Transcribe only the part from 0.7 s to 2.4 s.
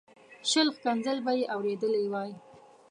ښکنځل به یې اورېدلي وای.